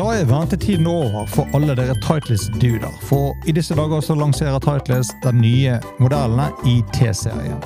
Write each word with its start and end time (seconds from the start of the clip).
Da 0.00 0.06
er 0.16 0.24
ventetiden 0.24 0.86
over 0.86 1.26
for 1.26 1.48
alle 1.52 1.74
dere 1.76 1.94
Titleist-duder. 2.00 2.92
For 3.04 3.36
i 3.46 3.52
disse 3.52 3.74
dager 3.76 4.00
så 4.00 4.14
lanserer 4.16 4.56
Titleist 4.58 5.12
de 5.20 5.32
nye 5.36 5.74
modellene 6.00 6.46
i 6.64 6.80
T-serien. 6.94 7.60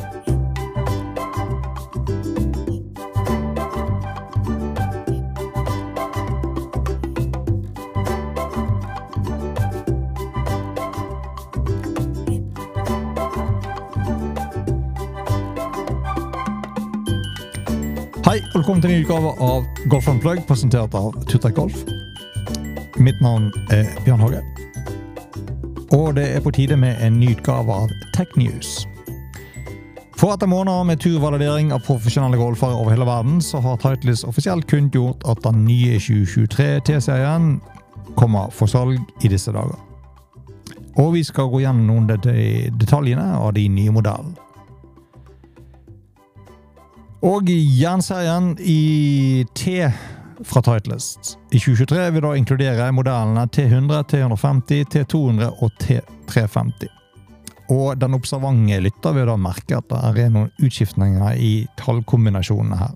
Hei, 18.27 18.41
velkommen 18.55 18.83
til 18.83 18.91
en 18.91 18.97
ny 18.97 19.05
utgave 19.05 19.37
av 19.39 19.69
Golf 19.87 20.09
Unplugged, 20.09 20.49
presentert 20.51 20.99
av 20.99 21.15
Tutek 21.31 21.55
Golf. 21.55 21.94
Mitt 23.05 23.21
navn 23.21 23.53
er 23.69 23.85
Bjørn 24.05 24.21
Hogge. 24.21 24.41
Og 25.93 26.15
det 26.17 26.25
er 26.37 26.41
på 26.41 26.51
tide 26.57 26.77
med 26.81 26.97
en 27.05 27.19
ny 27.21 27.35
utgave 27.35 27.73
av 27.73 27.91
Tech 28.17 28.31
News. 28.41 28.87
For 30.17 30.33
etter 30.33 30.49
måneder 30.49 30.87
med 30.89 31.03
turvalidering 31.03 31.73
av 31.75 31.83
profesjonelle 31.85 32.39
golfere 32.41 32.79
over 32.79 32.95
hele 32.95 33.05
verden, 33.05 33.43
så 33.45 33.61
har 33.61 33.77
Titles 33.83 34.25
offisielt 34.25 34.65
kunngjort 34.71 35.27
at 35.29 35.43
den 35.45 35.67
nye 35.67 35.99
2023 36.01 36.81
T-serien 36.89 37.59
kommer 38.17 38.49
for 38.55 38.73
salg 38.73 38.97
i 39.21 39.29
disse 39.29 39.53
dager. 39.53 39.77
Og 40.97 41.13
vi 41.19 41.27
skal 41.29 41.53
gå 41.53 41.61
gjennom 41.61 41.85
noen 41.91 42.09
av 42.15 42.25
detaljene 42.25 43.29
av 43.37 43.53
de 43.59 43.67
nye 43.69 43.93
modellene. 43.93 44.39
Og 47.25 47.53
jernserien 47.53 48.55
i 48.61 49.45
T 49.57 49.77
fra 50.43 50.63
Titleist 50.65 51.37
i 51.51 51.61
2023 51.61 52.11
vil 52.15 52.25
da 52.27 52.33
inkludere 52.37 52.91
modellene 52.93 53.47
T100, 53.55 54.05
T150, 54.11 54.85
T200 54.93 55.63
og 55.63 55.71
T350. 55.83 56.89
Og 57.73 57.97
den 57.97 58.17
observante 58.17 58.81
lytter 58.85 59.15
vil 59.17 59.31
da 59.31 59.39
merke 59.41 59.79
at 59.79 59.89
det 59.89 60.25
er 60.27 60.33
noen 60.35 60.51
utskiftninger 60.61 61.39
i 61.41 61.53
tallkombinasjonene 61.81 62.81
her. 62.81 62.95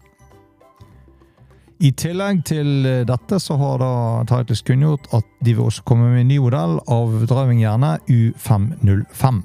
I 1.79 1.93
tillegg 1.95 2.43
til 2.49 2.89
dette 3.07 3.39
så 3.39 3.55
har 3.61 3.79
da 3.79 3.93
Titleist 4.27 4.67
kunngjort 4.67 5.07
at 5.15 5.27
de 5.47 5.55
vil 5.55 5.69
også 5.69 5.87
komme 5.87 6.11
med 6.11 6.25
en 6.25 6.33
ny 6.33 6.41
modell 6.43 6.81
av 6.91 7.15
drivingjernet 7.31 8.11
U505. 8.11 9.45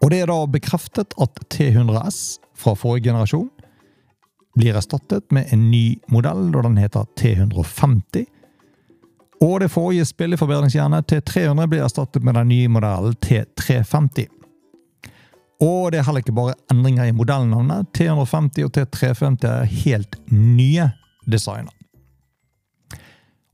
Og 0.00 0.12
det 0.12 0.22
er 0.22 0.30
da 0.32 0.38
bekreftet 0.48 1.12
at 1.20 1.42
T100S 1.52 2.40
fra 2.56 2.72
forrige 2.78 3.10
generasjon 3.10 3.50
blir 4.54 4.76
erstattet 4.76 5.30
med 5.30 5.52
en 5.54 5.70
ny 5.70 5.98
modell, 6.10 6.50
da 6.52 6.62
den 6.66 6.78
heter 6.80 7.06
T150. 7.20 8.26
Og 9.40 9.60
det 9.62 9.70
forrige 9.72 10.04
spilleforbedringsjernet 10.04 11.12
T300 11.12 11.66
blir 11.70 11.84
erstattet 11.84 12.24
med 12.24 12.36
den 12.36 12.50
nye 12.50 12.68
modellen 12.68 13.16
T350. 13.24 14.28
Og 15.60 15.92
det 15.92 16.00
er 16.00 16.06
heller 16.06 16.24
ikke 16.24 16.36
bare 16.36 16.56
endringer 16.72 17.08
i 17.08 17.16
modellnavnet. 17.16 17.88
T150 17.96 18.64
og 18.66 18.76
T350 18.76 19.46
er 19.48 19.68
helt 19.84 20.16
nye 20.32 20.90
designer. 21.28 21.72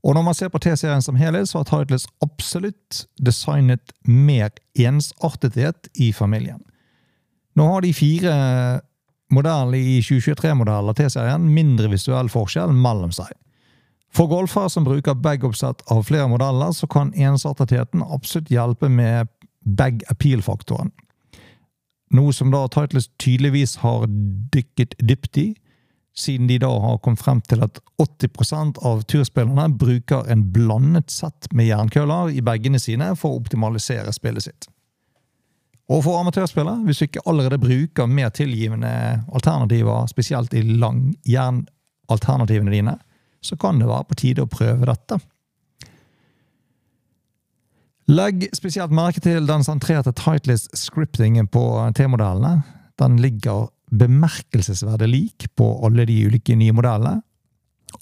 Og 0.07 0.15
når 0.15 0.23
man 0.23 0.37
ser 0.39 0.51
på 0.55 0.61
T-serien 0.63 1.03
som 1.03 1.19
helhet, 1.19 1.49
så 1.51 1.59
har 1.59 1.67
Titles 1.67 2.07
absolutt 2.23 3.07
designet 3.19 3.91
mer 4.07 4.53
ensartethet 4.79 5.91
i 5.99 6.13
familien. 6.15 6.61
Nå 7.59 7.67
har 7.73 7.83
de 7.83 7.95
fire 7.97 8.35
modellene 9.33 9.79
i 9.79 9.99
2023-modellen 10.05 10.93
av 10.93 10.97
T-serien 10.99 11.49
mindre 11.55 11.91
visuell 11.93 12.31
forskjell 12.33 12.75
mellom 12.75 13.15
seg. 13.15 13.33
For 14.17 14.31
golfere 14.31 14.71
som 14.73 14.87
bruker 14.87 15.19
bag-oppsett 15.19 15.83
av 15.93 16.07
flere 16.09 16.29
modeller, 16.31 16.73
så 16.73 16.89
kan 16.89 17.13
ensartetheten 17.13 18.05
absolutt 18.07 18.53
hjelpe 18.53 18.89
med 18.89 19.29
bag 19.67 20.05
appeal-faktoren. 20.13 20.93
Noe 22.15 22.33
som 22.33 22.53
da 22.55 22.63
Titles 22.71 23.11
tydeligvis 23.19 23.81
har 23.83 24.07
dykket 24.55 24.95
dypt 25.03 25.41
i, 25.43 25.49
siden 26.17 26.49
de 26.49 26.57
da 26.63 26.71
har 26.81 27.01
kommet 27.05 27.21
frem 27.21 27.43
til 27.45 27.61
at 27.67 27.81
80% 28.01 28.79
av 28.89 29.03
turspillerne 29.11 29.67
bruker 29.77 30.25
en 30.33 30.47
blandet 30.55 31.13
sett 31.13 31.51
med 31.53 31.69
jernkøller 31.69 32.33
i 32.33 32.45
bagene 32.47 32.81
sine 32.81 33.11
for 33.21 33.35
å 33.35 33.43
optimalisere 33.43 34.15
spillet 34.17 34.47
sitt. 34.47 34.71
Og 35.87 36.01
for 36.03 36.19
amatørspillere, 36.19 36.83
hvis 36.87 36.99
du 36.99 37.05
ikke 37.07 37.23
allerede 37.31 37.63
bruker 37.63 38.09
mer 38.11 38.33
tilgivende 38.35 38.91
alternativer, 39.35 40.07
spesielt 40.11 40.55
i 40.55 40.65
langjernalternativene 40.67 42.75
dine, 42.75 42.97
så 43.43 43.57
kan 43.57 43.79
det 43.79 43.87
være 43.87 44.05
på 44.09 44.15
tide 44.19 44.43
å 44.43 44.51
prøve 44.51 44.87
dette. 44.89 45.19
Legg 48.07 48.47
spesielt 48.55 48.93
merke 48.95 49.21
til 49.23 49.47
den 49.47 49.65
sentrerte 49.67 50.13
tightlist-scriptingen 50.15 51.47
på 51.51 51.63
T-modellene. 51.99 52.63
Den 52.99 53.17
ligger 53.23 53.69
bemerkelsesverdig 53.91 55.09
lik 55.11 55.47
på 55.59 55.71
alle 55.87 56.07
de 56.07 56.27
ulike 56.27 56.55
nye 56.59 56.75
modellene. 56.75 57.21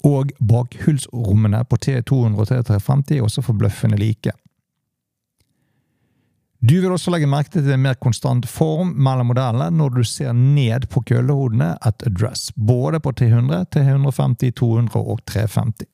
Og 0.05 0.33
bakhullsrommene 0.41 1.63
på 1.69 1.77
T200 1.81 2.41
og 2.41 2.49
T350 2.49 3.17
er 3.17 3.25
også 3.25 3.45
forbløffende 3.45 3.97
like. 4.01 4.33
Du 6.65 6.73
vil 6.81 6.89
også 6.89 7.11
legge 7.13 7.27
merke 7.29 7.51
til 7.51 7.67
en 7.75 7.83
mer 7.83 7.97
konstant 8.01 8.45
form 8.49 8.95
mellom 9.05 9.27
modellene 9.29 9.67
når 9.75 9.97
du 9.97 10.05
ser 10.07 10.31
ned 10.33 10.87
på 10.89 11.03
køllehodene 11.05 11.75
et 11.85 12.05
address, 12.07 12.47
både 12.55 13.01
på 13.03 13.11
T100, 13.19 13.67
T150, 13.75 14.55
200 14.57 15.01
og 15.03 15.19
350. 15.29 15.85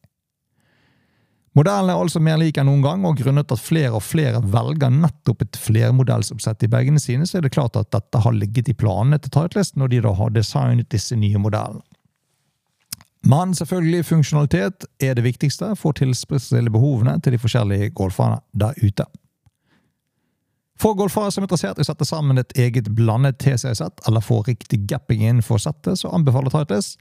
Modellen 1.57 1.91
er 1.91 1.99
altså 1.99 2.21
mer 2.23 2.37
lik 2.39 2.61
enn 2.61 2.69
noen 2.69 2.85
gang, 2.85 3.03
og 3.03 3.19
grunnet 3.19 3.51
at 3.51 3.59
flere 3.59 3.97
og 3.97 4.05
flere 4.05 4.39
velger 4.53 4.93
nettopp 4.95 5.43
et 5.43 5.59
flermodellsoppsett 5.59 6.63
i 6.63 6.69
bagene 6.71 7.01
sine, 7.03 7.27
så 7.27 7.41
er 7.41 7.47
det 7.47 7.55
klart 7.57 7.75
at 7.75 7.91
dette 7.91 8.21
har 8.23 8.37
ligget 8.37 8.71
i 8.71 8.77
planene 8.77 9.19
til 9.19 9.33
Titleist 9.35 9.75
når 9.75 9.91
de 9.91 10.03
da 10.05 10.13
har 10.21 10.31
designet 10.31 10.91
disse 10.93 11.17
nye 11.19 11.41
modellene. 11.41 11.83
Men 13.27 13.51
selvfølgelig, 13.57 14.05
funksjonalitet 14.07 14.87
er 15.03 15.19
det 15.19 15.27
viktigste 15.27 15.75
for 15.75 15.91
å 15.91 15.99
tilfredsstille 15.99 16.71
behovene 16.73 17.19
til 17.19 17.35
de 17.35 17.41
forskjellige 17.43 17.91
golferne 17.97 18.39
der 18.55 18.79
ute. 18.79 19.05
For 20.81 20.97
golfere 20.97 21.29
som 21.29 21.43
er 21.43 21.45
interessert 21.45 21.77
i 21.77 21.83
å 21.83 21.85
sette 21.85 22.07
sammen 22.09 22.41
et 22.41 22.55
eget 22.57 22.87
blandet 22.97 23.37
TC-sett, 23.43 24.01
eller 24.09 24.23
få 24.25 24.39
riktig 24.47 24.79
gapping 24.89 25.21
innenfor 25.21 25.61
settet, 25.61 25.99
så 26.01 26.09
anbefaler 26.09 26.53
Titles 26.53 26.95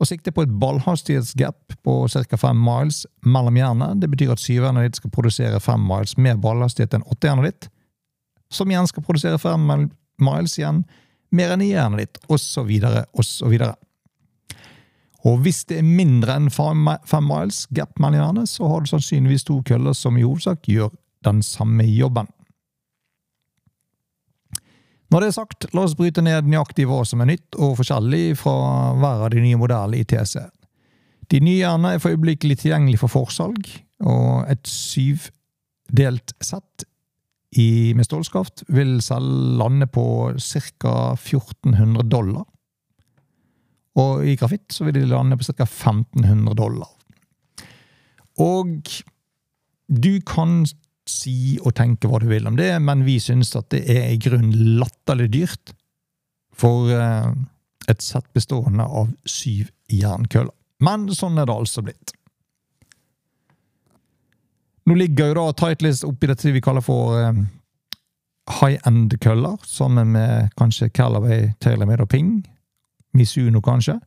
å 0.00 0.06
sikte 0.06 0.32
på 0.32 0.44
et 0.46 0.52
ballhastighetsgap 0.62 1.74
på 1.84 1.96
ca. 2.08 2.38
5 2.38 2.62
miles 2.64 3.02
mellom 3.26 3.58
jernet. 3.58 3.98
Det 4.00 4.08
betyr 4.12 4.30
at 4.32 4.40
syverne 4.40 4.86
ditt 4.86 5.00
skal 5.00 5.12
produsere 5.12 5.58
5 5.60 5.82
miles 5.90 6.14
mer 6.16 6.38
ballhastighet 6.40 6.96
enn 6.96 7.06
åttejernet 7.10 7.50
ditt, 7.50 7.68
som 8.50 8.70
igjen 8.70 8.88
skal 8.88 9.04
produsere 9.04 9.42
5 9.42 9.68
miles 10.22 10.56
igjen 10.58 10.84
mer 11.34 11.52
enn 11.54 11.66
jernet 11.66 12.06
ditt, 12.06 12.24
osv., 12.30 12.70
osv. 13.12 13.60
Og 15.20 15.42
hvis 15.44 15.64
det 15.68 15.82
er 15.82 15.94
mindre 15.98 16.38
enn 16.38 16.50
5 16.54 16.86
miles 17.26 17.64
gap 17.76 17.98
mellom 17.98 18.22
jernet, 18.22 18.54
så 18.54 18.70
har 18.70 18.80
du 18.80 18.94
sannsynligvis 18.94 19.50
to 19.50 19.60
køller 19.66 19.98
som 19.98 20.16
i 20.16 20.24
hovedsak 20.24 20.70
gjør 20.70 20.94
den 21.26 21.42
samme 21.44 21.84
jobben. 21.90 22.30
Når 25.10 25.22
det 25.22 25.28
er 25.28 25.34
sagt, 25.34 25.66
la 25.74 25.82
oss 25.82 25.96
bryte 25.98 26.22
ned 26.22 26.46
nøyaktig 26.46 26.86
hva 26.86 27.02
som 27.08 27.22
er 27.22 27.32
nytt 27.32 27.56
og 27.58 27.76
forskjellig 27.80 28.36
fra 28.38 28.54
hver 29.00 29.24
av 29.26 29.32
de 29.34 29.42
nye 29.42 29.58
modellene 29.58 29.98
i 29.98 30.06
TC. 30.06 30.38
De 31.30 31.40
nye 31.42 31.58
hjernene 31.58 31.96
er 31.96 32.02
for 32.02 32.14
øyeblikkelig 32.14 32.60
tilgjengelig 32.62 33.00
for 33.02 33.10
forsalg, 33.10 33.66
og 34.06 34.46
et 34.50 34.70
syvdelt 34.70 36.34
sett 36.42 36.86
i, 37.58 37.92
med 37.98 38.06
stålskaft 38.06 38.64
vil 38.70 39.00
selv 39.02 39.58
lande 39.58 39.88
på 39.90 40.04
ca. 40.38 40.94
1400 41.18 42.06
dollar. 42.10 42.46
Og 43.98 44.22
i 44.26 44.36
grafitt 44.38 44.70
så 44.70 44.86
vil 44.86 45.00
de 45.00 45.08
lande 45.10 45.38
på 45.38 45.46
ca. 45.50 45.66
1500 45.66 46.54
dollar. 46.58 46.90
Og 48.38 48.78
du 49.90 50.12
kan 50.26 50.62
si 51.10 51.58
og 51.60 51.74
tenke 51.78 52.08
hva 52.08 52.20
du 52.22 52.28
vil 52.30 52.46
om 52.48 52.56
det, 52.58 52.72
men 52.82 53.04
vi 53.06 53.18
synes 53.22 53.52
at 53.58 53.70
det 53.74 53.82
er 53.90 54.10
i 54.12 54.20
grunnen 54.20 54.78
latterlig 54.80 55.30
dyrt 55.34 55.74
for 56.56 56.90
eh, 56.94 57.30
et 57.90 58.02
sett 58.04 58.26
bestående 58.36 58.84
av 58.84 59.10
syv 59.28 59.70
jernkøller. 59.90 60.54
Men 60.84 61.08
sånn 61.12 61.38
er 61.40 61.48
det 61.48 61.56
altså 61.56 61.84
blitt. 61.84 62.14
Nå 64.88 64.96
ligger 64.96 65.30
jo 65.30 65.38
da 65.38 65.48
Tightlist 65.54 66.06
oppi 66.08 66.30
dette 66.30 66.54
vi 66.54 66.62
kaller 66.64 66.84
for 66.84 67.18
eh, 67.18 67.42
high 68.60 68.80
end-køller, 68.88 69.58
sammen 69.66 70.14
med 70.16 70.54
kanskje 70.58 70.90
Calaway, 70.94 71.52
TaylorMade 71.60 72.06
og 72.06 72.10
Ping. 72.10 72.32
Misuno, 73.16 73.60
kanskje. 73.62 73.98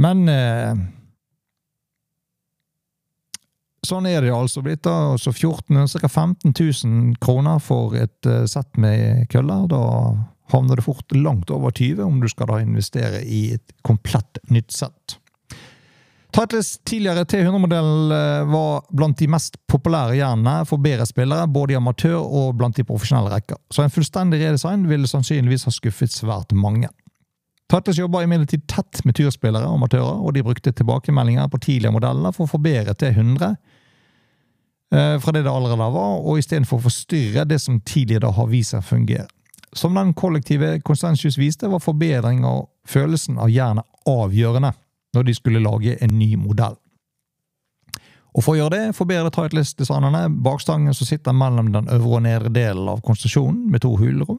Men 0.00 0.28
eh, 0.30 0.74
Sånn 3.86 4.04
er 4.10 4.20
det 4.20 4.32
altså 4.34 4.60
blitt. 4.64 4.82
da, 4.84 5.16
så 5.18 5.32
14, 5.32 5.86
Ca. 6.00 6.08
15 6.08 6.52
000 6.52 7.16
kroner 7.20 7.62
for 7.64 7.96
et 7.96 8.28
uh, 8.28 8.44
sett 8.50 8.76
med 8.76 9.24
køller. 9.32 9.64
Da 9.72 9.80
havner 10.52 10.76
det 10.76 10.84
fort 10.84 11.14
langt 11.16 11.50
over 11.50 11.70
20 11.70 12.04
om 12.04 12.20
du 12.20 12.28
skal 12.28 12.50
da 12.50 12.60
investere 12.60 13.22
i 13.24 13.54
et 13.56 13.74
komplett 13.86 14.40
nytt 14.50 14.74
sett. 14.74 15.16
Titles 16.30 16.78
tidligere 16.86 17.24
T100-modell 17.24 18.12
eh, 18.14 18.44
var 18.46 18.84
blant 18.94 19.18
de 19.18 19.26
mest 19.30 19.56
populære 19.66 20.14
jernene 20.20 20.62
for 20.68 20.82
bedre 20.82 21.06
spillere, 21.08 21.48
både 21.50 21.74
i 21.74 21.78
amatør 21.78 22.20
og 22.22 22.54
blant 22.58 22.76
de 22.78 22.86
profesjonelle 22.86 23.32
rekker, 23.32 23.58
så 23.74 23.82
en 23.82 23.90
fullstendig 23.90 24.38
redesign 24.38 24.86
ville 24.90 25.10
sannsynligvis 25.10 25.66
ha 25.66 25.74
skuffet 25.74 26.14
svært 26.14 26.54
mange. 26.54 26.90
Titles 27.70 27.98
jobba 27.98 28.22
imidlertid 28.22 28.62
tett 28.70 29.02
med 29.06 29.18
turspillere 29.18 29.66
og 29.66 29.80
amatører, 29.80 30.22
og 30.22 30.34
de 30.34 30.46
brukte 30.46 30.74
tilbakemeldinger 30.74 31.50
på 31.50 31.62
tidligere 31.66 31.94
modeller 31.98 32.34
for 32.34 32.46
å 32.46 32.52
forbedre 32.54 32.94
T100 32.98 33.44
eh, 33.48 33.58
fra 34.90 35.32
det 35.32 35.44
det 35.46 35.50
allerede 35.50 35.86
var, 35.94 36.16
og 36.18 36.40
istedenfor 36.40 36.80
å 36.80 36.86
forstyrre 36.88 37.44
det 37.46 37.60
som 37.62 37.76
tidligere 37.86 38.32
har 38.34 38.48
vist 38.50 38.74
seg 38.74 38.82
fungere. 38.82 39.28
Som 39.72 39.94
den 39.94 40.14
kollektive 40.18 40.80
konsensus 40.82 41.38
viste, 41.38 41.68
var 41.70 41.78
forbedring 41.78 42.42
av 42.44 42.64
følelsen 42.90 43.38
av 43.38 43.52
jernet 43.54 43.86
avgjørende 44.08 44.72
når 45.14 45.26
de 45.26 45.34
skulle 45.34 45.62
lage 45.62 45.96
en 46.02 46.18
ny 46.18 46.34
modell. 46.36 46.74
Og 48.30 48.44
For 48.46 48.54
å 48.54 48.60
gjøre 48.60 48.76
det 48.76 48.94
forbedret 48.94 49.34
Titleist-designerne 49.34 50.28
bakstangen 50.44 50.94
som 50.94 51.08
sitter 51.08 51.34
mellom 51.34 51.72
den 51.74 51.90
øvre 51.90 52.20
og 52.20 52.24
nedre 52.26 52.52
delen 52.54 52.90
av 52.90 53.02
konstruksjonen, 53.06 53.64
med 53.70 53.82
to 53.82 53.96
hulrom. 53.98 54.38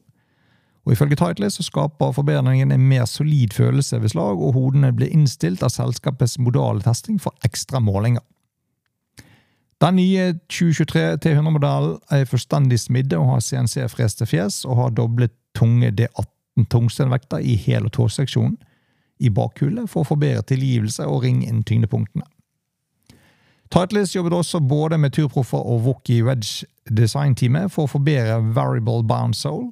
Og 0.82 0.94
Ifølge 0.94 1.18
Titleist 1.20 1.60
så 1.60 1.66
skaper 1.66 2.14
forbedringen 2.16 2.72
en 2.72 2.88
mer 2.88 3.04
solid 3.06 3.52
følelse 3.54 4.00
ved 4.02 4.14
slag, 4.14 4.40
og 4.40 4.56
hodene 4.56 4.94
blir 4.96 5.12
innstilt 5.12 5.62
av 5.62 5.74
selskapets 5.74 6.38
modale 6.40 6.82
testing 6.82 7.20
for 7.20 7.36
ekstra 7.44 7.80
målinger. 7.84 8.24
Den 9.82 9.96
nye 9.98 10.28
2023 10.46 11.16
T100-modellen 11.24 11.96
er 12.14 12.28
fullstendig 12.30 12.78
smidde 12.78 13.18
og 13.18 13.32
har 13.32 13.40
CNC-freste 13.42 14.28
fjes 14.30 14.60
og 14.62 14.76
har 14.78 14.92
doblet 14.94 15.32
tunge 15.58 15.90
D18 15.98 16.68
tungstenvekter 16.70 17.42
i 17.42 17.56
hæl- 17.58 17.88
og 17.88 17.94
tåseksjonen 17.96 18.60
i 19.18 19.30
bakhullet 19.30 19.90
for 19.90 20.04
å 20.04 20.08
forbedre 20.12 20.44
tilgivelse 20.46 21.06
og 21.08 21.24
ringe 21.24 21.48
inn 21.50 21.64
tyngdepunktene. 21.66 22.22
Titleist 23.72 24.14
jobbet 24.14 24.36
også 24.36 24.60
både 24.60 24.98
med 25.00 25.14
turproffer 25.16 25.58
og 25.58 25.86
Wookie 25.86 26.22
Wedge 26.26 26.68
Design-teamet 26.90 27.72
for 27.72 27.88
å 27.88 27.92
forbedre 27.94 28.38
Variable 28.54 29.02
Bound 29.08 29.34
Soul, 29.38 29.70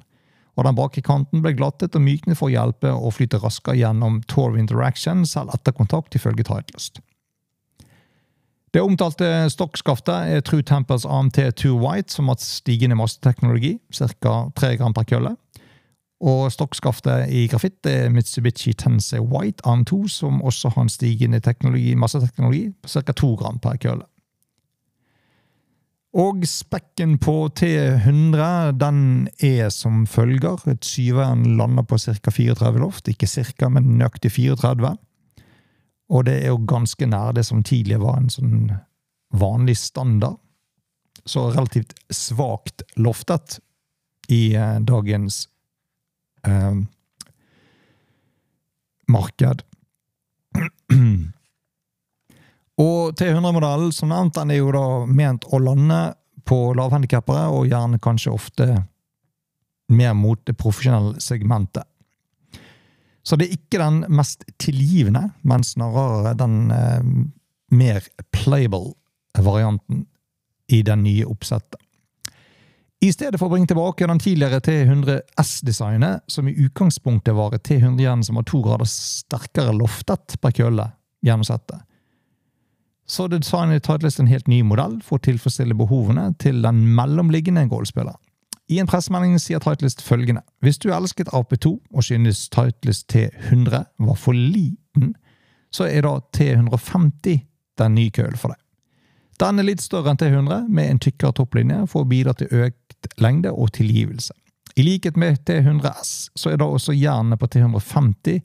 og 0.56 0.66
den 0.66 0.78
bakre 0.78 1.04
kanten 1.06 1.44
ble 1.44 1.52
glattet 1.54 1.94
og 1.94 2.02
myknet 2.02 2.38
for 2.38 2.48
å 2.48 2.54
hjelpe 2.54 2.90
å 2.90 3.12
flyte 3.14 3.38
raskere 3.44 3.78
gjennom 3.78 4.18
Torv 4.26 4.58
Interaction 4.58 5.22
selv 5.28 5.54
etter 5.54 5.76
kontakt, 5.76 6.16
ifølge 6.18 6.48
Titleist. 6.48 6.98
Det 8.70 8.82
omtalte 8.82 9.26
stokkskaftet 9.50 10.30
er 10.30 10.42
True 10.46 10.62
Tempers 10.62 11.02
AMT2 11.02 11.72
White, 11.74 12.14
som 12.14 12.28
har 12.30 12.38
stigende 12.38 12.94
masseteknologi, 12.94 13.78
ca. 13.90 14.34
3 14.54 14.76
gram 14.78 14.94
per 14.94 15.08
kølle. 15.10 15.34
Og 16.20 16.52
stokkskaftet 16.52 17.32
i 17.32 17.46
grafitt 17.50 17.86
er 17.88 18.12
Mitsubishi 18.12 18.74
Tensei 18.78 19.18
White 19.18 19.64
AM2, 19.66 20.04
som 20.12 20.42
også 20.42 20.70
har 20.74 20.86
en 20.86 20.92
stigende 20.92 21.40
teknologi, 21.40 21.96
masseteknologi 21.98 22.68
ca. 22.86 23.12
2 23.12 23.34
gram 23.40 23.58
per 23.58 23.80
kølle. 23.82 24.06
Og 26.14 26.42
spekken 26.46 27.18
på 27.22 27.50
T100 27.54 28.72
den 28.78 29.28
er 29.46 29.68
som 29.70 30.06
følger. 30.06 30.58
Et 30.70 30.84
syveren 30.84 31.56
lander 31.56 31.82
på 31.82 31.98
ca. 31.98 32.30
34 32.30 32.78
loft. 32.82 33.08
Ikke 33.08 33.26
ca., 33.26 33.68
men 33.68 33.98
nøyaktig 33.98 34.32
34. 34.32 34.96
Og 36.10 36.26
det 36.26 36.40
er 36.42 36.50
jo 36.50 36.66
ganske 36.68 37.06
nær 37.06 37.34
det 37.36 37.46
som 37.46 37.62
tidligere 37.62 38.02
var 38.02 38.18
en 38.18 38.30
sånn 38.32 38.70
vanlig 39.40 39.76
standard. 39.78 40.36
Så 41.24 41.50
relativt 41.52 41.94
svakt 42.10 42.82
loftet 42.96 43.60
i 44.30 44.54
eh, 44.56 44.78
dagens 44.80 45.48
eh, 46.46 46.74
marked. 49.10 49.62
Og 52.80 53.12
T100-modellen, 53.18 53.92
som 53.92 54.08
nevnt, 54.08 54.34
den 54.38 54.54
er 54.54 54.62
jo 54.62 54.70
da 54.72 54.86
ment 55.06 55.44
å 55.52 55.60
lande 55.60 56.00
på 56.48 56.72
lavhandikappere, 56.78 57.50
og 57.52 57.68
gjerne 57.68 58.00
kanskje 58.02 58.32
ofte 58.32 58.66
mer 59.92 60.14
mot 60.16 60.40
det 60.46 60.56
profesjonelle 60.58 61.20
segmentet. 61.20 61.84
Så 63.22 63.36
det 63.36 63.48
er 63.48 63.58
ikke 63.58 63.80
den 63.82 64.04
mest 64.16 64.44
tilgivende, 64.62 65.30
men 65.42 65.64
snarere 65.66 66.34
den 66.38 66.70
eh, 66.72 67.12
mer 67.70 68.06
playable 68.32 68.94
varianten 69.38 70.06
i 70.70 70.82
den 70.86 71.04
nye 71.04 71.26
oppsettet. 71.28 71.80
I 73.00 73.08
stedet 73.14 73.38
for 73.40 73.48
å 73.48 73.54
bringe 73.54 73.70
tilbake 73.70 74.04
den 74.08 74.20
tidligere 74.20 74.60
T100 74.60 75.22
S-designet, 75.40 76.24
som 76.28 76.48
i 76.48 76.56
utgangspunktet 76.66 77.32
var 77.36 77.54
et 77.56 77.64
T100-jern 77.64 78.24
som 78.26 78.36
var 78.36 78.44
to 78.48 78.60
grader 78.64 78.88
sterkere 78.88 79.72
loftet 79.72 80.36
per 80.42 80.52
kølle 80.56 80.90
gjennom 81.24 81.46
settet, 81.48 81.80
så 83.10 83.26
designet 83.26 83.82
Titleist 83.82 84.20
en 84.20 84.28
helt 84.30 84.46
ny 84.52 84.60
modell 84.62 85.00
for 85.02 85.18
å 85.18 85.24
tilfredsstille 85.24 85.74
behovene 85.74 86.28
til 86.38 86.60
den 86.62 86.84
mellomliggende 86.94 87.64
golfspilleren. 87.72 88.20
I 88.70 88.78
en 88.78 88.86
pressemelding 88.86 89.34
sier 89.42 89.58
Titleist 89.62 90.02
følgende 90.02 90.44
Hvis 90.62 90.78
du 90.78 90.92
elsket 90.94 91.32
AP2 91.34 91.72
og 91.90 92.04
synes 92.06 92.44
Titleist 92.54 93.10
T100 93.10 93.84
var 93.98 94.18
for 94.18 94.36
liten, 94.36 95.14
så 95.74 95.88
er 95.90 96.06
da 96.06 96.18
T150 96.36 97.40
den 97.78 97.94
nye 97.94 98.10
kølen 98.14 98.38
for 98.38 98.54
deg. 98.54 98.60
Den 99.40 99.58
er 99.58 99.66
litt 99.66 99.82
større 99.82 100.12
enn 100.12 100.20
T100, 100.20 100.68
med 100.68 100.90
en 100.90 101.00
tykkere 101.02 101.34
topplinje 101.34 101.80
for 101.88 102.04
å 102.04 102.08
bidra 102.10 102.34
til 102.36 102.52
økt 102.66 103.08
lengde 103.22 103.50
og 103.50 103.72
tilgivelse. 103.74 104.34
I 104.78 104.84
likhet 104.86 105.16
med 105.18 105.40
T100S 105.48 106.30
så 106.38 106.52
er 106.52 106.60
da 106.60 106.68
også 106.68 106.94
jernet 106.94 107.40
på 107.40 107.48
T150 107.50 108.42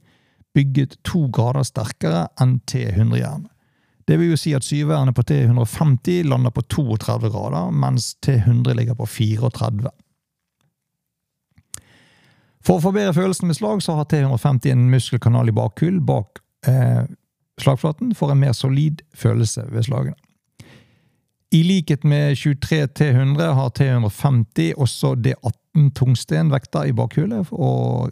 bygget 0.56 0.96
to 1.06 1.28
grader 1.36 1.68
sterkere 1.68 2.24
enn 2.42 2.58
T100-jernet. 2.72 3.52
Det 4.06 4.18
vil 4.22 4.32
jo 4.32 4.40
si 4.40 4.54
at 4.54 4.66
syverne 4.66 5.14
på 5.18 5.26
T150 5.26 6.26
lander 6.30 6.54
på 6.54 6.64
32 6.70 7.30
grader, 7.34 7.70
mens 7.74 8.14
T100 8.26 8.78
ligger 8.78 8.98
på 8.98 9.06
34. 9.10 9.92
For 12.66 12.80
å 12.80 12.84
forbedre 12.88 13.14
følelsen 13.14 13.50
med 13.50 13.60
slag, 13.60 13.84
så 13.86 14.00
har 14.00 14.08
T150 14.10 14.74
en 14.74 14.88
muskelkanal 14.90 15.52
i 15.52 15.56
bakhull 15.56 16.00
bak 16.02 16.42
eh, 16.68 17.06
slagflaten 17.62 18.16
for 18.18 18.34
en 18.34 18.42
mer 18.42 18.56
solid 18.58 19.04
følelse 19.16 19.68
ved 19.70 19.86
slagene. 19.86 20.18
I 21.54 21.62
likhet 21.64 22.04
med 22.04 22.36
23 22.36 22.88
T100 22.98 23.54
har 23.56 23.70
T150 23.78 24.74
også 24.82 25.14
D18 25.16 25.92
tungstenvekter 25.96 26.90
i 26.90 26.96
bakhullet 26.96 27.52
og 27.54 28.12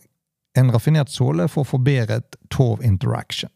en 0.58 0.70
raffinert 0.72 1.12
såle 1.12 1.50
for 1.52 1.68
forbedret 1.68 2.38
torv 2.54 2.84
interaction. 2.86 3.50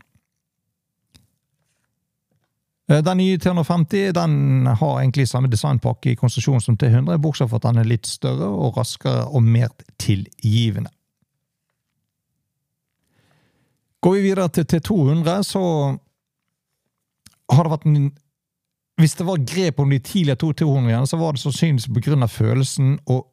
Eh, 2.91 3.03
den 3.03 3.17
nye 3.17 3.37
T150 3.37 4.11
den 4.15 4.67
har 4.67 4.99
egentlig 4.99 5.27
samme 5.27 5.51
designpakke 5.51 6.13
i 6.13 6.19
konsesjon 6.19 6.61
som 6.63 6.77
T100, 6.77 7.17
bortsett 7.19 7.51
fra 7.51 7.59
at 7.59 7.67
den 7.67 7.81
er 7.81 7.89
litt 7.89 8.07
større 8.07 8.47
og 8.47 8.77
raskere 8.79 9.27
og 9.27 9.43
mer 9.43 9.73
tilgivende. 9.99 10.91
Går 14.03 14.13
vi 14.13 14.21
videre 14.29 14.47
til 14.53 14.63
T200, 14.63 15.43
så 15.43 15.63
har 17.51 17.63
det 17.63 17.73
vært 17.73 17.85
en 17.89 18.11
Hvis 18.97 19.13
det 19.13 19.25
var 19.27 19.37
grep 19.45 19.79
om 19.79 19.91
de 19.93 19.99
tidligere 19.99 20.39
to 20.41 20.47
T200-ene, 20.57 21.05
så 21.05 21.17
var 21.21 21.35
det 21.35 21.41
sannsynligvis 21.43 22.23
av 22.23 22.31
følelsen 22.33 22.95
og 23.05 23.27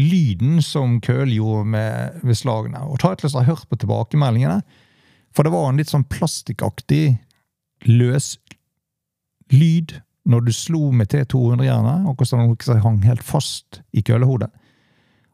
lyden 0.00 0.62
som 0.62 1.00
Køhl 1.00 1.28
gjorde 1.34 1.66
med, 1.68 2.22
ved 2.22 2.34
slagene. 2.34 2.80
Og 2.88 2.96
Titles 3.02 3.34
har 3.34 3.44
hørt 3.44 3.68
på 3.68 3.76
tilbakemeldingene, 3.76 4.62
for 5.36 5.44
det 5.44 5.52
var 5.52 5.68
en 5.68 5.76
litt 5.76 5.92
sånn 5.92 6.08
plastikkaktig 6.08 7.18
løs 7.88 8.38
lyd 9.50 9.96
når 10.30 10.46
du 10.46 10.52
slo 10.54 10.90
med 10.94 11.10
T200-jernet, 11.14 12.06
og 12.06 12.20
hvordan 12.20 12.54
det 12.54 12.82
hang 12.84 13.00
helt 13.04 13.24
fast 13.24 13.80
i 13.92 14.02
kølehodet. 14.04 14.50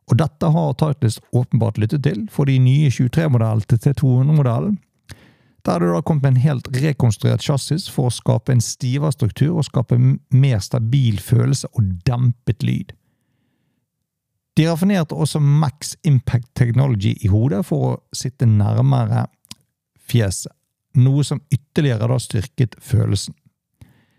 Og 0.07 0.19
dette 0.21 0.50
har 0.55 0.76
Titles 0.79 1.19
åpenbart 1.35 1.79
lyttet 1.83 2.05
til, 2.07 2.29
for 2.31 2.47
de 2.47 2.59
nye 2.62 2.91
23-modellen 2.95 3.67
til 3.67 3.83
T200-modellen 3.83 4.76
der 5.67 5.73
har 5.73 5.83
det 5.83 5.88
da 5.91 6.00
kommet 6.07 6.23
med 6.23 6.37
en 6.37 6.45
helt 6.45 6.69
rekonstruert 6.79 7.43
chassis 7.43 7.88
for 7.91 8.07
å 8.07 8.15
skape 8.15 8.55
en 8.55 8.62
stivere 8.62 9.11
struktur 9.11 9.57
og 9.59 9.67
skape 9.67 9.99
mer 9.99 10.61
stabil 10.62 11.19
følelse 11.19 11.73
og 11.75 11.88
dempet 12.07 12.62
lyd. 12.62 12.93
De 14.57 14.69
raffinerte 14.71 15.19
også 15.19 15.41
Max 15.43 15.97
Impact 16.07 16.53
Technology 16.55 17.17
i 17.19 17.33
hodet 17.33 17.65
for 17.67 17.88
å 17.88 17.97
sitte 18.15 18.47
nærmere 18.47 19.26
fjeset, 20.07 20.55
noe 20.97 21.25
som 21.25 21.43
ytterligere 21.53 22.09
da 22.11 22.19
styrket 22.21 22.76
følelsen. 22.83 23.35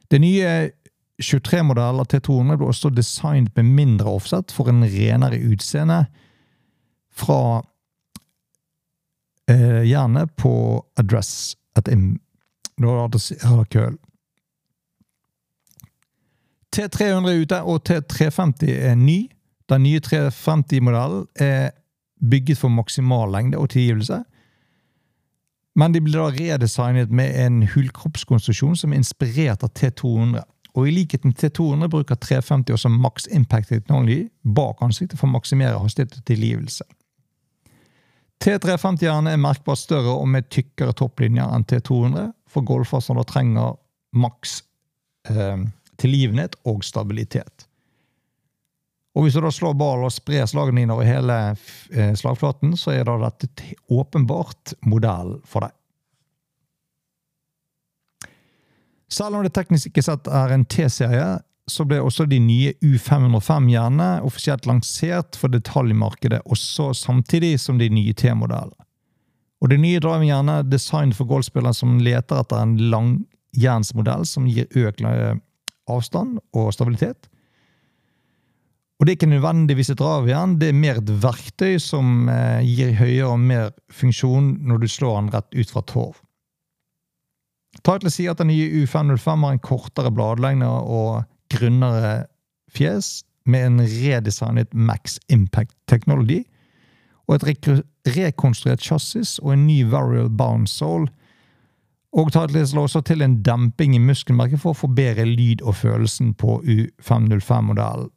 Det 0.07 0.19
nye 0.24 0.51
23-modell 1.22 2.01
av 2.01 2.07
T200 2.12 2.60
ble 2.60 2.69
også 2.69 2.91
designet 2.93 3.55
med 3.57 3.72
mindre 3.79 4.13
offset 4.19 4.53
for 4.53 4.69
en 4.69 4.86
renere 4.86 5.39
utseende 5.50 6.03
fra 7.17 7.63
eh, 9.50 9.84
jernet 9.89 10.36
på 10.38 10.53
address 11.00 11.55
at 11.77 11.89
im, 11.91 12.19
da 12.77 13.00
hadde 13.01 13.65
køl. 13.74 13.98
T300 16.77 17.31
er 17.31 17.41
ute, 17.41 17.62
og 17.63 17.89
T350 17.89 18.69
er 18.69 18.96
ny. 18.96 19.24
Den 19.69 19.84
nye 19.84 20.01
350-modellen 20.03 21.25
er 21.41 21.72
bygget 22.22 22.60
for 22.62 22.69
maksimal 22.69 23.31
lengde 23.34 23.57
og 23.57 23.72
tilgivelse, 23.74 24.22
Men 25.77 25.93
de 25.93 26.01
ble 26.01 26.17
da 26.17 26.31
redesignet 26.34 27.12
med 27.13 27.36
en 27.38 27.62
hulkroppskonstruksjon 27.69 28.77
som 28.79 28.93
er 28.93 29.01
inspirert 29.03 29.65
av 29.65 29.74
T200. 29.77 30.41
Og 30.77 30.89
i 30.89 30.93
likhet 30.93 31.25
med 31.25 31.38
T200 31.38 31.89
bruker 31.93 32.17
350 32.22 32.74
også 32.74 32.89
Max 32.93 33.27
Impact 33.34 33.69
Technology 33.69 34.27
bak 34.57 34.81
ansiktet 34.86 35.19
for 35.19 35.29
å 35.29 35.36
maksimere 35.36 35.77
hastighet 35.81 36.17
og 36.17 36.25
tilgivelse. 36.29 36.86
T350-erne 38.43 39.34
er 39.34 39.41
merkbart 39.41 39.81
større 39.81 40.13
og 40.13 40.27
med 40.29 40.50
tykkere 40.53 40.93
topplinjer 40.98 41.53
enn 41.53 41.65
T200 41.65 42.29
for 42.50 42.65
golfer 42.65 43.01
som 43.01 43.17
da 43.17 43.25
trenger 43.27 43.77
maks 44.17 44.60
eh, 45.29 45.65
tilgivenhet 46.01 46.57
og 46.69 46.86
stabilitet. 46.86 47.66
Og 49.17 49.25
Hvis 49.25 49.33
du 49.33 49.41
da 49.41 49.50
slår 49.50 49.74
ball 49.74 50.03
og 50.05 50.13
sprer 50.13 50.45
slagene 50.45 50.83
dine 50.83 50.93
over 50.93 51.07
hele 51.07 51.36
eh, 51.89 52.13
slagflaten, 52.13 52.75
så 52.77 52.93
er 52.93 53.07
da 53.07 53.17
dette 53.25 53.74
åpenbart 53.89 54.75
modellen 54.86 55.39
for 55.41 55.65
deg. 55.65 55.74
Selv 59.09 59.39
om 59.39 59.45
det 59.45 59.55
teknisk 59.55 59.89
ikke 59.89 60.03
sett 60.05 60.27
er 60.29 60.53
en 60.53 60.67
T-serie, 60.69 61.39
så 61.67 61.83
ble 61.88 61.97
også 62.03 62.27
de 62.29 62.38
nye 62.39 62.75
U505-hjernene 62.86 64.21
offisielt 64.27 64.67
lansert 64.69 65.36
for 65.39 65.51
detaljmarkedet 65.51 66.43
også 66.45 66.91
samtidig 66.95 67.55
som 67.59 67.79
de 67.81 67.89
nye 67.91 68.13
T-modellene. 68.13 68.86
Og 69.57 69.71
Det 69.74 69.79
nye 69.81 70.00
drivingjernet 70.03 70.59
er 70.62 70.69
designet 70.69 71.17
for 71.17 71.25
golfspillere 71.25 71.74
som 71.74 71.97
leter 71.97 72.43
etter 72.43 72.62
en 72.62 72.75
langjernsmodell 72.93 74.27
som 74.29 74.45
gir 74.45 74.69
økt 74.77 75.01
eh, 75.01 75.33
avstand 75.89 76.38
og 76.53 76.69
stabilitet 76.75 77.31
og 78.98 79.06
det 79.06 79.12
er 79.12 79.18
ikke 79.20 79.30
nødvendigvis 79.30 79.92
et 79.94 80.01
igjen, 80.01 80.56
det 80.58 80.70
er 80.72 80.77
mer 80.77 80.98
et 80.98 81.10
verktøy 81.22 81.77
som 81.77 82.30
eh, 82.34 82.66
gir 82.66 82.96
høyere 82.98 83.30
og 83.30 83.39
mer 83.39 83.70
funksjon 83.94 84.56
når 84.66 84.82
du 84.82 84.88
slår 84.89 85.20
den 85.20 85.34
rett 85.36 85.54
ut 85.54 85.74
fra 85.74 85.84
torv. 85.86 86.16
Title 87.86 88.10
sier 88.10 88.34
at 88.34 88.42
den 88.42 88.50
nye 88.50 88.82
U505 88.82 89.46
har 89.46 89.54
en 89.54 89.62
kortere 89.62 90.10
bladlengde 90.12 90.66
og 90.66 91.27
grunnere 91.54 92.25
fjes, 92.74 93.22
med 93.48 93.63
en 93.63 93.80
redesignet 93.80 94.74
Max 94.74 95.22
Impact 95.32 95.72
Technology, 95.88 96.42
og 97.27 97.38
et 97.38 97.70
rekonstruert 98.18 98.84
chassis 98.84 99.38
og 99.39 99.54
en 99.54 99.66
ny 99.68 99.86
Varial 99.88 100.27
Bound 100.27 100.68
Soul. 100.68 101.08
Og 102.12 102.32
Title 102.32 102.66
slår 102.68 102.89
også 102.89 103.01
til 103.08 103.24
en 103.24 103.38
demping 103.44 103.96
i 103.96 104.01
muskelmerket 104.04 104.60
for 104.60 104.74
å 104.74 104.82
forbedre 104.82 105.24
lyd 105.27 105.63
og 105.63 105.77
følelsen 105.80 106.34
på 106.39 106.60
U505-modellen. 106.63 108.12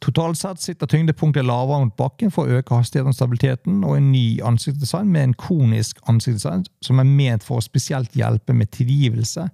Totalt 0.00 0.38
sett 0.38 0.60
sitter 0.60 0.88
tyngdepunktet 0.88 1.44
lavere 1.44 1.84
mot 1.84 1.96
bakken 1.96 2.30
for 2.32 2.48
å 2.48 2.60
øke 2.60 2.78
hastigheten 2.78 3.12
og 3.12 3.16
stabiliteten, 3.18 3.82
og 3.84 3.98
en 3.98 4.12
ny 4.14 4.40
ansiktsdesign 4.48 5.10
med 5.12 5.26
en 5.26 5.34
konisk 5.36 6.00
ansiktsdesign 6.08 6.64
som 6.84 7.02
er 7.02 7.08
ment 7.08 7.44
for 7.44 7.60
å 7.60 7.64
spesielt 7.64 8.16
hjelpe 8.16 8.56
med 8.56 8.72
tilgivelse 8.72 9.50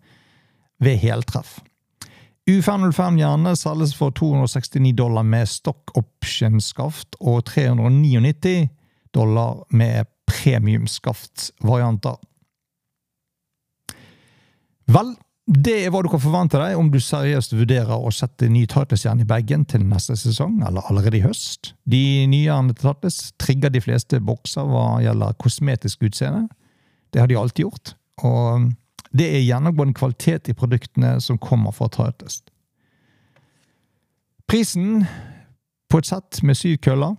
ved 0.78 1.00
heltreff. 1.02 1.56
U505-hjernene 2.46 3.56
selges 3.58 3.96
for 3.98 4.14
269 4.14 4.92
dollar 4.94 5.26
med 5.26 5.48
stock 5.50 5.90
option-skaft 5.98 7.18
og 7.18 7.42
399 7.50 8.68
dollar 9.16 9.64
med 9.74 10.06
premiumskaft-varianter. 10.30 12.20
Vel, 14.94 15.16
det 15.46 15.76
er 15.78 15.92
hva 15.94 16.00
du 16.02 16.08
kan 16.10 16.18
forvente 16.18 16.58
deg 16.58 16.74
om 16.74 16.88
du 16.90 16.98
seriøst 16.98 17.52
vurderer 17.54 17.94
å 17.94 18.10
sette 18.10 18.48
ny 18.50 18.64
Titles-jern 18.66 19.20
i 19.22 19.28
bagen 19.28 19.62
til 19.70 19.84
neste 19.86 20.16
sesong, 20.18 20.56
eller 20.66 20.82
allerede 20.90 21.20
i 21.20 21.22
høst. 21.22 21.70
De 21.86 22.26
nye 22.26 22.56
til 22.72 22.80
Titles 22.80 23.18
trigger 23.38 23.70
de 23.70 23.82
fleste 23.84 24.18
bokser 24.18 24.66
hva 24.66 24.98
gjelder 25.04 25.36
kosmetisk 25.38 26.02
utseende. 26.08 26.48
Det 27.14 27.22
har 27.22 27.30
de 27.30 27.38
alltid 27.38 27.62
gjort. 27.62 27.94
Og 28.26 28.72
det 29.14 29.28
er 29.36 29.44
gjennomgående 29.46 29.94
kvalitet 29.94 30.50
i 30.50 30.56
produktene 30.56 31.14
som 31.22 31.38
kommer 31.38 31.70
fra 31.76 31.86
Titles. 31.94 32.40
Prisen 34.50 35.04
på 35.86 36.02
et 36.02 36.10
sett 36.10 36.42
med 36.42 36.58
syv 36.58 36.80
køller 36.82 37.14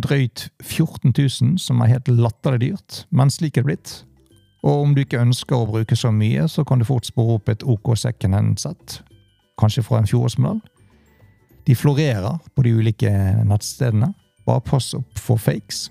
drøyt 0.00 0.46
14 0.62 1.12
000, 1.12 1.58
som 1.58 1.80
er 1.82 1.96
helt 1.96 2.08
latterlig 2.08 2.60
dyrt, 2.64 3.02
men 3.10 3.32
slik 3.34 3.58
er 3.58 3.64
det 3.64 3.68
blitt. 3.68 3.94
Og 4.62 4.82
om 4.82 4.92
du 4.94 5.02
ikke 5.02 5.20
ønsker 5.22 5.58
å 5.58 5.66
bruke 5.66 5.96
så 5.98 6.12
mye, 6.14 6.46
så 6.48 6.64
kan 6.64 6.78
du 6.78 6.86
fort 6.86 7.06
spore 7.06 7.38
opp 7.38 7.50
et 7.50 7.64
OK 7.66 7.94
secondhand-sett. 7.98 9.00
Kanskje 9.58 9.82
fra 9.82 9.98
en 9.98 10.06
fjorårsmodell. 10.06 10.60
De 11.66 11.74
florerer 11.78 12.38
på 12.54 12.62
de 12.66 12.74
ulike 12.78 13.10
nettstedene. 13.46 14.12
Bare 14.46 14.62
pass 14.66 14.92
opp 14.98 15.18
for 15.18 15.38
fakes. 15.38 15.88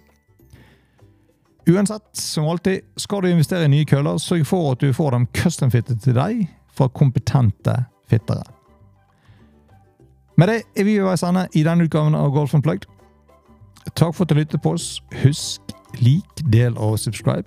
Uansett, 1.70 2.18
som 2.18 2.48
alltid, 2.50 2.82
skal 2.98 3.22
du 3.22 3.30
investere 3.30 3.68
i 3.68 3.72
nye 3.72 3.86
køller, 3.86 4.18
sørg 4.18 4.48
for 4.50 4.72
at 4.74 4.82
du 4.82 4.94
får 4.94 5.14
dem 5.16 5.28
custom-fittet 5.38 6.02
til 6.04 6.18
deg 6.18 6.48
fra 6.76 6.90
kompetente 6.90 7.76
fittere. 8.10 8.44
Med 10.40 10.50
det 10.50 10.62
er 10.76 10.88
vi 10.88 10.98
ved 10.98 11.06
veis 11.06 11.24
ende 11.28 11.46
i 11.54 11.64
denne 11.68 11.86
utgaven 11.86 12.16
av 12.18 12.32
Golf 12.34 12.56
Unplugged. 12.58 12.88
Takk 13.94 14.16
for 14.16 14.26
at 14.26 14.32
du 14.32 14.40
lyttet 14.40 14.64
på 14.64 14.74
oss. 14.74 15.02
Husk 15.22 15.76
lik, 16.02 16.44
del 16.54 16.78
og 16.78 16.98
subscribe. 17.00 17.46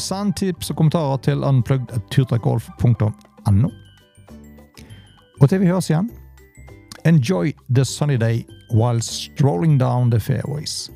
Send 0.00 0.32
tips 0.40 0.70
og 0.72 0.76
kommentarer 0.76 1.16
til 1.26 1.44
unplugged.turtrekkgolf.no. 1.44 3.68
Og 5.40 5.48
til 5.48 5.60
vi 5.60 5.66
høres 5.66 5.90
igjen, 5.90 6.10
enjoy 7.04 7.52
the 7.74 7.84
sunny 7.84 8.16
day 8.20 8.46
while 8.72 9.02
strolling 9.02 9.80
down 9.80 10.10
the 10.10 10.20
fairways. 10.20 10.90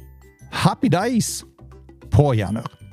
Happy 0.50 0.88
days 0.88 1.44
på 2.10 2.32
Gjenør! 2.32 2.83